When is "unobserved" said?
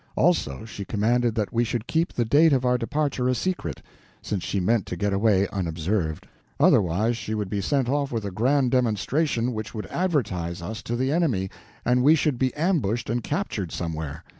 5.49-6.27